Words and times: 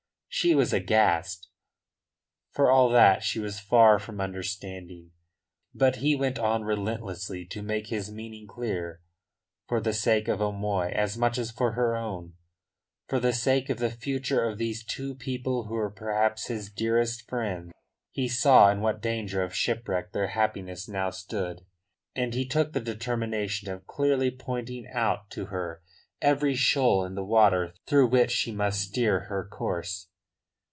She 0.33 0.55
was 0.55 0.71
aghast, 0.71 1.49
for 2.53 2.71
all 2.71 2.87
that 2.89 3.21
she 3.21 3.37
was 3.37 3.59
far 3.59 3.99
from 3.99 4.21
understanding. 4.21 5.11
But 5.75 5.97
he 5.97 6.15
went 6.15 6.39
on 6.39 6.63
relentlessly 6.63 7.45
to 7.47 7.61
make 7.61 7.87
his 7.87 8.09
meaning 8.13 8.47
clear, 8.47 9.01
for 9.67 9.81
the 9.81 9.91
sake 9.91 10.29
of 10.29 10.41
O'Moy 10.41 10.89
as 10.95 11.17
much 11.17 11.37
as 11.37 11.51
for 11.51 11.73
her 11.73 11.97
own 11.97 12.35
for 13.09 13.19
the 13.19 13.33
sake 13.33 13.69
of 13.69 13.79
the 13.79 13.89
future 13.91 14.41
of 14.47 14.57
these 14.57 14.85
two 14.85 15.15
people 15.15 15.65
who 15.65 15.73
were 15.73 15.91
perhaps 15.91 16.47
his 16.47 16.71
dearest 16.71 17.27
friends. 17.27 17.73
He 18.13 18.29
saw 18.29 18.69
in 18.71 18.79
what 18.79 19.01
danger 19.01 19.43
of 19.43 19.53
shipwreck 19.53 20.13
their 20.13 20.27
happiness 20.27 20.87
now 20.87 21.09
stood, 21.09 21.65
and 22.15 22.33
he 22.33 22.47
took 22.47 22.71
the 22.71 22.79
determination 22.79 23.69
of 23.69 23.85
clearly 23.85 24.31
pointing 24.31 24.87
out 24.93 25.29
to 25.31 25.47
her 25.47 25.81
every 26.21 26.55
shoal 26.55 27.03
in 27.03 27.15
the 27.15 27.23
water 27.25 27.73
through 27.85 28.07
which 28.07 28.31
she 28.31 28.53
must 28.53 28.79
steer 28.79 29.25
her 29.25 29.45
course. 29.45 30.07